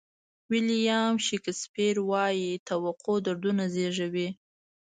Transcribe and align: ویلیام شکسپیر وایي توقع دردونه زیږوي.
ویلیام 0.51 1.13
شکسپیر 1.27 1.95
وایي 2.09 2.51
توقع 2.69 3.15
دردونه 3.25 3.63
زیږوي. 3.73 4.29